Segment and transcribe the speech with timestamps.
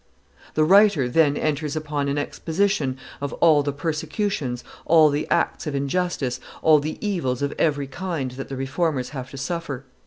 [0.55, 5.75] The writer then enters upon an exposition of all the persecutions, all the acts of
[5.75, 9.83] injustice, all the evils of every kind that the reformers have to suffer.